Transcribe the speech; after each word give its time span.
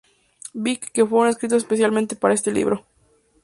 Big" 0.55 0.79
que 0.93 1.05
fueron 1.05 1.29
escritos 1.29 1.59
especialmente 1.59 2.15
para 2.15 2.33
este 2.33 2.51
libro. 2.51 2.87